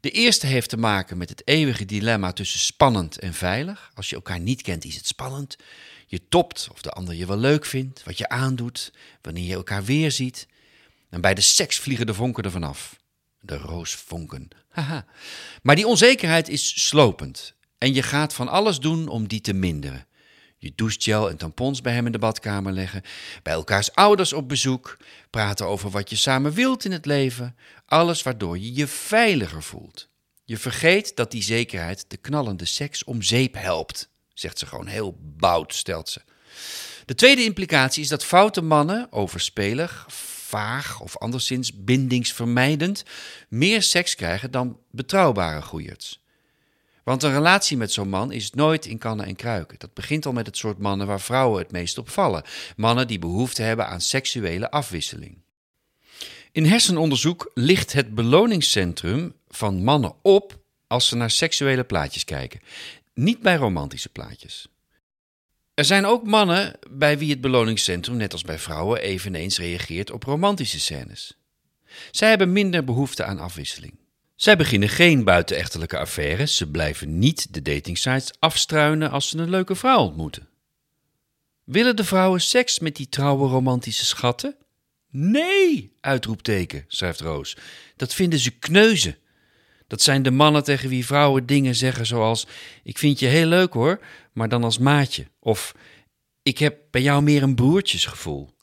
[0.00, 3.90] De eerste heeft te maken met het eeuwige dilemma tussen spannend en veilig.
[3.94, 5.56] Als je elkaar niet kent, is het spannend.
[6.06, 9.84] Je topt of de ander je wel leuk vindt, wat je aandoet, wanneer je elkaar
[9.84, 10.46] weer ziet.
[11.10, 12.96] En bij de seks vliegen de vonken er vanaf.
[13.40, 14.48] De roosvonken.
[14.68, 15.06] Haha.
[15.62, 17.54] Maar die onzekerheid is slopend.
[17.78, 20.06] En je gaat van alles doen om die te minderen.
[20.58, 23.02] Je douchegel en tampons bij hem in de badkamer leggen,
[23.42, 24.96] bij elkaars ouders op bezoek,
[25.30, 30.08] praten over wat je samen wilt in het leven, alles waardoor je je veiliger voelt.
[30.44, 34.10] Je vergeet dat die zekerheid de knallende seks om zeep helpt.
[34.38, 36.20] Zegt ze gewoon heel bout, stelt ze.
[37.04, 40.04] De tweede implicatie is dat foute mannen, overspelig,
[40.46, 43.04] vaag of anderszins bindingsvermijdend,
[43.48, 46.24] meer seks krijgen dan betrouwbare goeierts.
[47.04, 49.78] Want een relatie met zo'n man is nooit in kannen en kruiken.
[49.78, 52.42] Dat begint al met het soort mannen waar vrouwen het meest op vallen.
[52.76, 55.38] Mannen die behoefte hebben aan seksuele afwisseling.
[56.52, 62.60] In hersenonderzoek ligt het beloningscentrum van mannen op als ze naar seksuele plaatjes kijken
[63.16, 64.68] niet bij romantische plaatjes.
[65.74, 70.22] Er zijn ook mannen bij wie het beloningscentrum, net als bij vrouwen, eveneens reageert op
[70.22, 71.38] romantische scènes.
[72.10, 73.98] Zij hebben minder behoefte aan afwisseling.
[74.34, 79.74] Zij beginnen geen buitenechtelijke affaires, ze blijven niet de datingsites afstruinen als ze een leuke
[79.74, 80.48] vrouw ontmoeten.
[81.64, 84.56] Willen de vrouwen seks met die trouwe romantische schatten?
[85.10, 87.56] Nee, uitroepteken, schrijft Roos.
[87.96, 89.16] Dat vinden ze kneuzen.
[89.86, 92.46] Dat zijn de mannen tegen wie vrouwen dingen zeggen zoals:
[92.82, 94.00] Ik vind je heel leuk hoor,
[94.32, 95.26] maar dan als maatje.
[95.40, 95.74] Of
[96.42, 98.54] Ik heb bij jou meer een broertjesgevoel.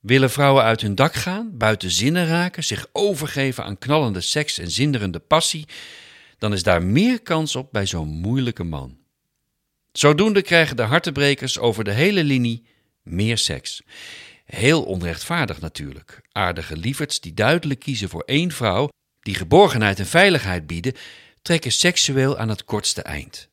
[0.00, 4.70] Willen vrouwen uit hun dak gaan, buiten zinnen raken, zich overgeven aan knallende seks en
[4.70, 5.66] zinderende passie,
[6.38, 8.98] dan is daar meer kans op bij zo'n moeilijke man.
[9.92, 12.66] Zodoende krijgen de hartebrekers over de hele linie
[13.02, 13.82] meer seks.
[14.44, 16.20] Heel onrechtvaardig natuurlijk.
[16.32, 18.88] Aardige lieverds die duidelijk kiezen voor één vrouw,
[19.22, 20.94] die geborgenheid en veiligheid bieden,
[21.42, 23.48] trekken seksueel aan het kortste eind.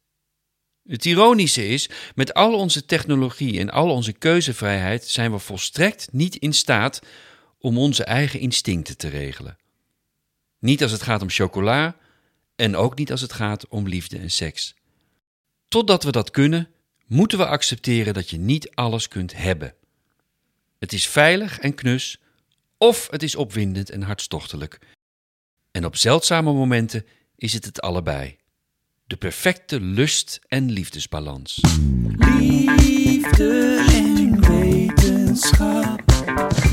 [0.87, 6.35] Het ironische is, met al onze technologie en al onze keuzevrijheid zijn we volstrekt niet
[6.35, 6.99] in staat
[7.59, 9.57] om onze eigen instincten te regelen.
[10.59, 11.95] Niet als het gaat om chocola
[12.55, 14.75] en ook niet als het gaat om liefde en seks.
[15.67, 16.69] Totdat we dat kunnen,
[17.05, 19.73] moeten we accepteren dat je niet alles kunt hebben.
[20.79, 22.19] Het is veilig en knus,
[22.77, 24.79] of het is opwindend en hartstochtelijk.
[25.79, 28.35] En op zeldzame momenten is het het allebei.
[29.07, 31.61] De perfecte lust- en liefdesbalans.
[32.77, 36.01] Liefde en wetenschap.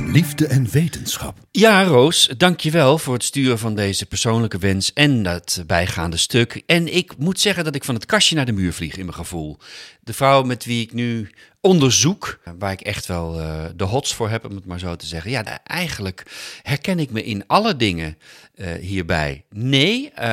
[0.04, 1.38] Liefde en wetenschap.
[1.50, 6.62] Ja, Roos, dankjewel voor het sturen van deze persoonlijke wens en dat bijgaande stuk.
[6.66, 9.16] En ik moet zeggen dat ik van het kastje naar de muur vlieg in mijn
[9.16, 9.58] gevoel.
[10.00, 11.30] De vrouw met wie ik nu
[11.66, 15.06] onderzoek, waar ik echt wel eh, de hots voor heb, om het maar zo te
[15.06, 15.30] zeggen.
[15.30, 16.22] Ja, eigenlijk
[16.62, 18.18] herken ik me in alle dingen
[18.54, 19.44] eh, hierbij.
[19.50, 20.26] Nee, eh,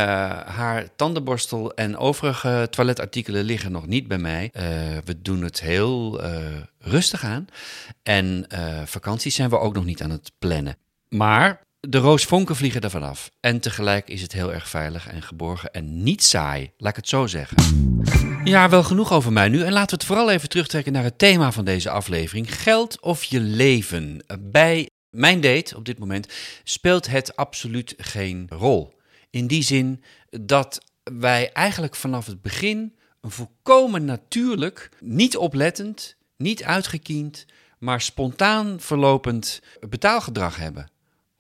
[0.45, 4.51] haar tandenborstel en overige toiletartikelen liggen nog niet bij mij.
[5.03, 6.21] We doen het heel
[6.79, 7.47] rustig aan.
[8.03, 8.45] En
[8.85, 10.77] vakanties zijn we ook nog niet aan het plannen.
[11.09, 13.31] Maar de roosvonken vliegen er vanaf.
[13.39, 17.07] En tegelijk is het heel erg veilig en geborgen en niet saai, laat ik het
[17.07, 17.57] zo zeggen.
[18.43, 19.63] Ja, wel genoeg over mij nu.
[19.63, 23.23] En laten we het vooral even terugtrekken naar het thema van deze aflevering: geld of
[23.23, 24.25] je leven.
[24.39, 26.27] Bij mijn date op dit moment
[26.63, 28.93] speelt het absoluut geen rol.
[29.29, 36.63] In die zin dat wij eigenlijk vanaf het begin een volkomen natuurlijk, niet oplettend, niet
[36.63, 37.45] uitgekiend,
[37.79, 40.91] maar spontaan verlopend betaalgedrag hebben.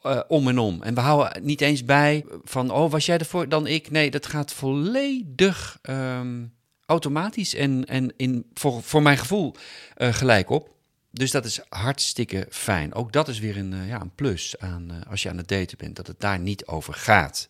[0.03, 0.81] Eh, om en om.
[0.81, 3.91] En we houden niet eens bij van, oh, was jij ervoor dan ik?
[3.91, 6.45] Nee, dat gaat volledig ehm,
[6.85, 9.55] automatisch en, en in, voor, voor mijn gevoel
[9.95, 10.69] eh, gelijk op.
[11.11, 12.93] Dus dat is hartstikke fijn.
[12.93, 15.77] Ook dat is weer een, eh, ja, een plus aan, als je aan het daten
[15.77, 17.49] bent, dat het daar niet over gaat.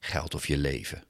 [0.00, 1.02] Geld of je leven.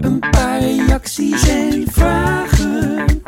[0.00, 3.22] Een paar reacties en vragen.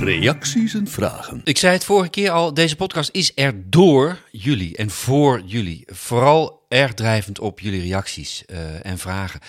[0.00, 1.40] Reacties en vragen.
[1.44, 5.82] Ik zei het vorige keer al, deze podcast is er door jullie en voor jullie.
[5.86, 9.40] Vooral erg drijvend op jullie reacties eh, en vragen.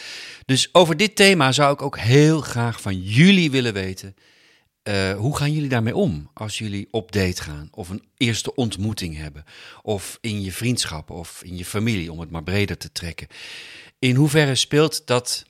[0.46, 4.16] Dus over dit thema zou ik ook heel graag van jullie willen weten.
[4.84, 9.18] eh, hoe gaan jullie daarmee om als jullie op date gaan of een eerste ontmoeting
[9.18, 9.44] hebben?
[9.82, 13.28] Of in je vriendschap of in je familie, om het maar breder te trekken.
[14.00, 15.46] In hoeverre speelt dat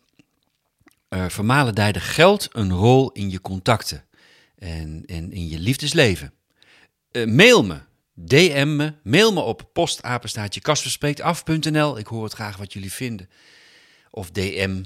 [1.10, 4.07] uh, vermalendijde geld een rol in je contacten
[4.58, 6.34] en, in je liefdesleven?
[7.12, 7.80] Eh, mail me,
[8.14, 11.98] DM me, mail me op postapenstaatje kasverspreektaf.nl.
[11.98, 13.30] Ik hoor het graag wat jullie vinden.
[14.10, 14.84] Of DM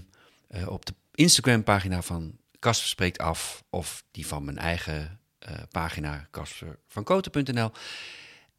[0.47, 5.53] eh, op de Instagram pagina van Kasper Spreekt Af of die van mijn eigen eh,
[5.71, 7.71] pagina kaspervankoten.nl.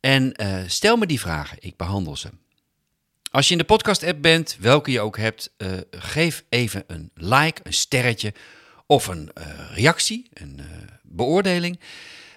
[0.00, 0.34] En
[0.66, 2.30] stel me die vragen, ik behandel ze.
[3.30, 5.54] Als je in de podcast-app bent, welke je ook hebt,
[5.90, 8.34] geef even een like, een sterretje
[8.92, 10.66] of een eh, reactie, een eh,
[11.02, 11.80] beoordeling.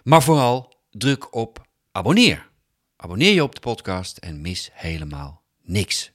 [0.04, 2.48] Maar vooral druk op abonneer.
[2.96, 6.12] Abonneer je op de podcast en mis helemaal niks.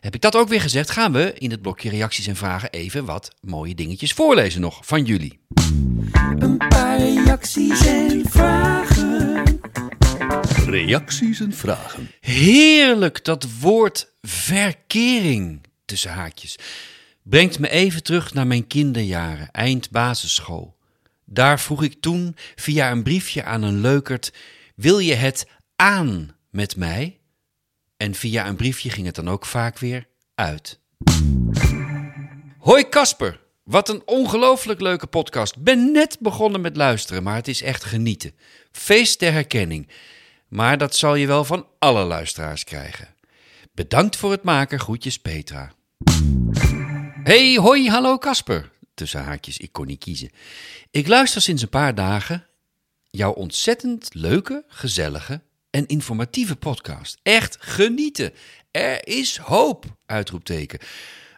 [0.00, 3.04] Heb ik dat ook weer gezegd, gaan we in het blokje reacties en vragen even
[3.04, 5.40] wat mooie dingetjes voorlezen nog van jullie.
[6.38, 9.60] Een paar reacties en vragen.
[10.66, 12.10] Reacties en vragen.
[12.20, 16.58] Heerlijk, dat woord verkering tussen haakjes.
[17.22, 20.76] Brengt me even terug naar mijn kinderjaren, eind basisschool.
[21.24, 24.32] Daar vroeg ik toen via een briefje aan een leukert:
[24.74, 27.20] Wil je het aan met mij?
[27.96, 30.80] En via een briefje ging het dan ook vaak weer uit.
[32.58, 35.62] Hoi Kasper, wat een ongelooflijk leuke podcast.
[35.62, 38.32] Ben net begonnen met luisteren, maar het is echt genieten.
[38.72, 39.88] Feest der herkenning.
[40.48, 43.08] Maar dat zal je wel van alle luisteraars krijgen.
[43.74, 45.72] Bedankt voor het maken, groetjes Petra.
[47.24, 48.70] Hey, hoi, hallo Kasper.
[48.94, 50.30] Tussen haakjes, ik kon niet kiezen.
[50.90, 52.46] Ik luister sinds een paar dagen
[53.10, 57.18] jouw ontzettend leuke, gezellige en informatieve podcast.
[57.22, 58.32] Echt genieten.
[58.70, 59.84] Er is hoop!
[60.06, 60.78] Uitroepteken.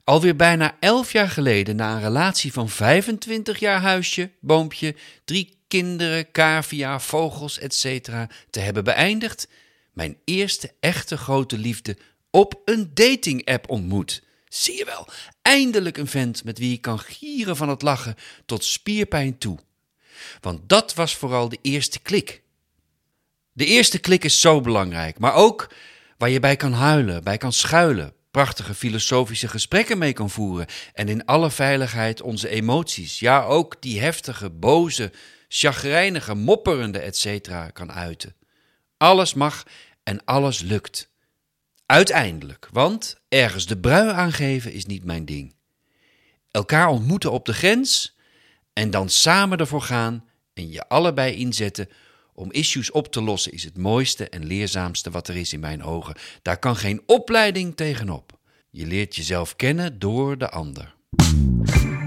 [0.05, 4.95] Alweer bijna elf jaar geleden, na een relatie van 25 jaar huisje, boompje,
[5.25, 7.85] drie kinderen, cavia, vogels, etc.
[8.51, 9.49] te hebben beëindigd,
[9.93, 11.97] mijn eerste echte grote liefde
[12.31, 14.23] op een dating-app ontmoet.
[14.55, 15.09] Zie je wel,
[15.43, 18.15] eindelijk een vent met wie ik kan gieren van het lachen
[18.47, 19.59] tot spierpijn toe.
[20.41, 22.43] Want dat was vooral de eerste klik.
[23.53, 25.75] De eerste klik is zo belangrijk, maar ook
[26.19, 31.09] waar je bij kan huilen, bij kan schuilen, prachtige filosofische gesprekken mee kan voeren en
[31.09, 35.13] in alle veiligheid onze emoties, ja ook die heftige, boze,
[35.49, 37.49] chagrijnige, mopperende etc.
[37.73, 38.35] kan uiten.
[38.97, 39.63] Alles mag
[40.03, 41.13] en alles lukt.
[41.87, 45.55] Uiteindelijk, want ergens de brui aangeven is niet mijn ding.
[46.51, 48.17] Elkaar ontmoeten op de grens
[48.73, 51.89] en dan samen ervoor gaan en je allebei inzetten
[52.35, 55.83] om issues op te lossen is het mooiste en leerzaamste wat er is in mijn
[55.83, 56.17] ogen.
[56.43, 58.39] Daar kan geen opleiding tegenop.
[58.71, 60.95] Je leert jezelf kennen door de ander.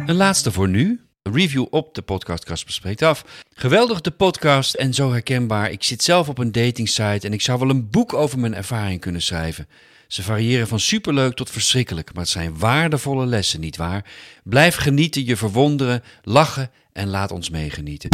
[0.06, 1.07] Een laatste voor nu.
[1.34, 3.26] Review op de podcast Kasper Spreekt Af.
[3.54, 5.72] Geweldig de podcast en zo herkenbaar.
[5.72, 9.02] Ik zit zelf op een datingsite en ik zou wel een boek over mijn ervaring
[9.02, 9.68] kunnen schrijven.
[10.08, 14.06] Ze variëren van superleuk tot verschrikkelijk, maar het zijn waardevolle lessen, nietwaar?
[14.44, 18.10] Blijf genieten, je verwonderen, lachen en laat ons meegenieten.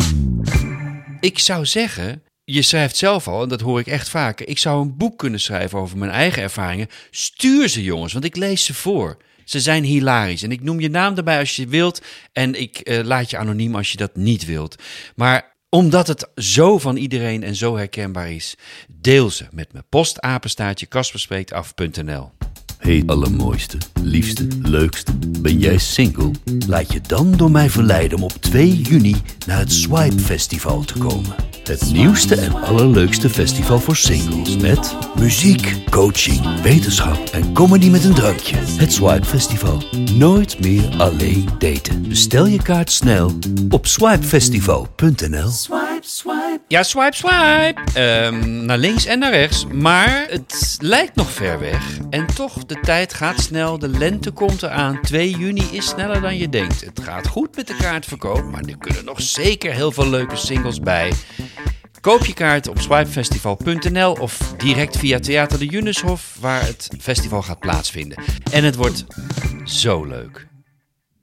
[1.20, 4.48] Ik zou zeggen, je schrijft zelf al, en dat hoor ik echt vaker.
[4.48, 6.88] Ik zou een boek kunnen schrijven over mijn eigen ervaringen.
[7.12, 9.18] Stuur ze, jongens, want ik lees ze voor.
[9.46, 10.44] Ze zijn hilarisch.
[10.44, 12.02] En ik noem je naam erbij als je wilt.
[12.32, 14.76] En ik eh, laat je anoniem als je dat niet wilt.
[15.16, 18.56] Maar omdat het zo van iedereen en zo herkenbaar is,
[18.88, 22.32] deel ze met mijn postapenstaartje kasperspreektaf.nl.
[22.84, 26.32] Hey allermooiste, liefste, leukste, ben jij single?
[26.68, 29.16] Laat je dan door mij verleiden om op 2 juni
[29.46, 31.36] naar het Swipe Festival te komen.
[31.64, 38.14] Het nieuwste en allerleukste festival voor singles met muziek, coaching, wetenschap en comedy met een
[38.14, 38.56] drankje.
[38.56, 39.84] Het Swipe Festival.
[40.14, 42.08] Nooit meer alleen daten.
[42.08, 43.32] Bestel je kaart snel
[43.70, 45.50] op swipefestival.nl.
[45.50, 46.62] Swipe, swipe.
[46.68, 47.82] Ja, swipe, swipe.
[47.94, 49.66] Ehm, naar links en naar rechts.
[49.72, 51.98] Maar het lijkt nog ver weg.
[52.10, 53.80] En toch, de tijd gaat snel.
[53.80, 55.02] De lente komt eraan.
[55.02, 56.82] 2 juni is sneller dan je denkt.
[56.82, 58.44] Het gaat goed met de kaartverkoop.
[58.44, 61.14] Maar er kunnen nog zeker heel veel leuke singles bij.
[62.02, 67.60] Koop je kaart op swipefestival.nl of direct via Theater de Junushof, waar het festival gaat
[67.60, 68.24] plaatsvinden.
[68.52, 69.06] En het wordt
[69.64, 70.48] zo leuk.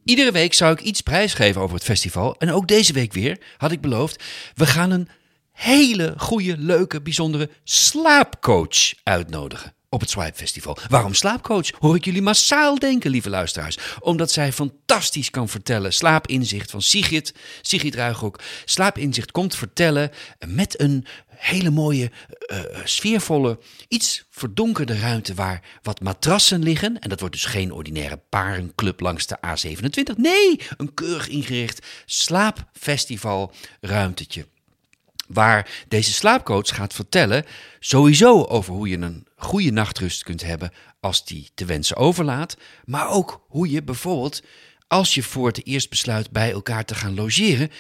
[0.05, 2.37] Iedere week zou ik iets prijsgeven over het festival.
[2.39, 5.09] En ook deze week weer had ik beloofd: we gaan een
[5.53, 10.77] hele goede, leuke, bijzondere slaapcoach uitnodigen op het Swipe Festival.
[10.89, 11.71] Waarom slaapcoach?
[11.79, 13.79] Hoor ik jullie massaal denken, lieve luisteraars.
[14.01, 15.93] Omdat zij fantastisch kan vertellen.
[15.93, 18.41] Slaapinzicht van Sigrid, Sigrid Ruigrok.
[18.65, 20.11] Slaapinzicht komt vertellen
[20.47, 22.11] met een hele mooie,
[22.47, 26.99] eh, sfeervolle, iets verdonkerde ruimte waar wat matrassen liggen.
[26.99, 30.17] En dat wordt dus geen ordinaire parenclub langs de A27.
[30.17, 34.47] Nee, een keurig ingericht slaapfestival ruimtetje
[35.33, 37.45] waar deze slaapcoach gaat vertellen
[37.79, 43.09] sowieso over hoe je een goede nachtrust kunt hebben als die te wensen overlaat, maar
[43.09, 44.43] ook hoe je bijvoorbeeld
[44.87, 47.71] als je voor het eerst besluit bij elkaar te gaan logeren,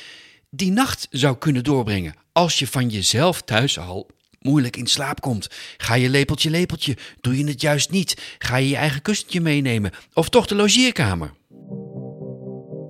[0.51, 4.11] die nacht zou kunnen doorbrengen als je van jezelf thuis al
[4.41, 5.49] moeilijk in slaap komt.
[5.77, 9.93] Ga je lepeltje lepeltje, doe je het juist niet, ga je je eigen kussentje meenemen
[10.13, 11.33] of toch de logeerkamer.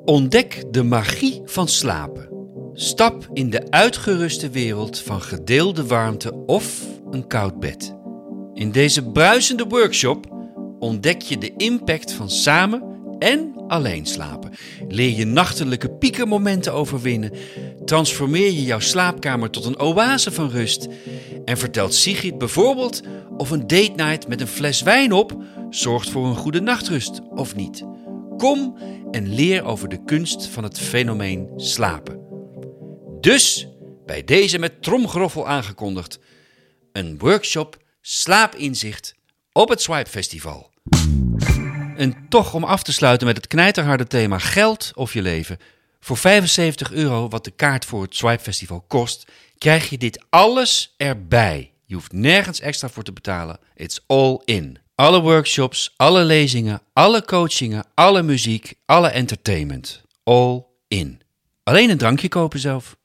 [0.04, 2.29] Ontdek de magie van slapen.
[2.74, 7.94] Stap in de uitgeruste wereld van gedeelde warmte of een koud bed.
[8.54, 10.26] In deze bruisende workshop
[10.78, 12.82] ontdek je de impact van samen
[13.18, 14.50] en alleen slapen.
[14.88, 17.32] Leer je nachtelijke piekermomenten overwinnen.
[17.84, 20.88] Transformeer je jouw slaapkamer tot een oase van rust.
[21.44, 23.02] En vertelt Sigrid bijvoorbeeld
[23.36, 25.36] of een date night met een fles wijn op
[25.70, 27.84] zorgt voor een goede nachtrust of niet.
[28.36, 28.76] Kom
[29.10, 32.19] en leer over de kunst van het fenomeen slapen.
[33.20, 33.66] Dus
[34.06, 36.18] bij deze met tromgeroffel aangekondigd:
[36.92, 39.14] een workshop slaapinzicht
[39.52, 40.70] op het Swipe Festival.
[41.96, 45.58] En toch om af te sluiten met het knijterharde thema geld of je leven.
[46.00, 50.94] Voor 75 euro, wat de kaart voor het Swipe Festival kost, krijg je dit alles
[50.96, 51.72] erbij.
[51.84, 53.58] Je hoeft nergens extra voor te betalen.
[53.74, 54.78] It's all in.
[54.94, 60.02] Alle workshops, alle lezingen, alle coachingen, alle muziek, alle entertainment.
[60.22, 61.19] All in.
[61.70, 62.96] Alleen een drankje kopen zelf.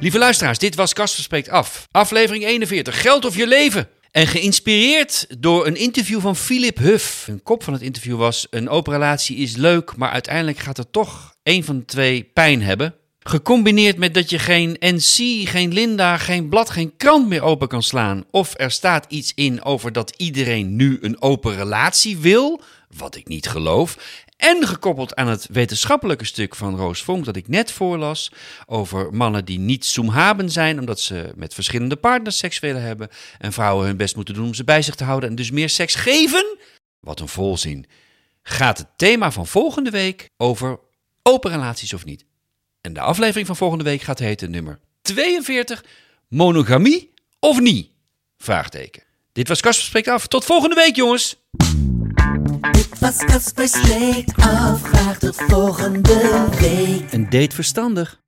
[0.00, 1.88] Lieve luisteraars, dit was Kasper Spreekt Af.
[1.90, 3.88] Aflevering 41, Geld of je leven.
[4.10, 7.28] En geïnspireerd door een interview van Philip Huff.
[7.28, 10.90] Een kop van het interview was: Een open relatie is leuk, maar uiteindelijk gaat er
[10.90, 12.94] toch één van de twee pijn hebben.
[13.18, 17.82] Gecombineerd met dat je geen NC, geen Linda, geen blad, geen krant meer open kan
[17.82, 18.24] slaan.
[18.30, 22.62] Of er staat iets in over dat iedereen nu een open relatie wil,
[22.96, 23.96] wat ik niet geloof.
[24.40, 28.32] En gekoppeld aan het wetenschappelijke stuk van Roos Vonk dat ik net voorlas.
[28.66, 33.08] Over mannen die niet zoemhaben zijn omdat ze met verschillende partners seks willen hebben.
[33.38, 35.68] En vrouwen hun best moeten doen om ze bij zich te houden en dus meer
[35.68, 36.56] seks geven.
[37.00, 37.86] Wat een volzin.
[38.42, 40.78] Gaat het thema van volgende week over
[41.22, 42.24] open relaties of niet?
[42.80, 45.84] En de aflevering van volgende week gaat heten nummer 42.
[46.28, 47.90] Monogamie of niet?
[48.38, 49.02] Vraagteken.
[49.32, 50.26] Dit was Kasper Spreekt Af.
[50.26, 51.36] Tot volgende week jongens.
[52.72, 54.82] Dit was Caspers Week af.
[54.82, 57.12] Graag tot volgende week.
[57.12, 58.20] Een date verstandig.